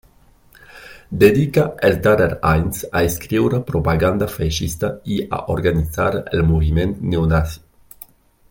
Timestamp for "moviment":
6.53-7.01